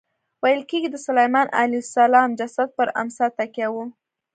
[0.41, 3.75] ویل کېږي د سلیمان علیه السلام جسد پر امسا تکیه و.